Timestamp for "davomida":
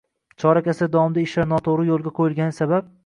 0.95-1.25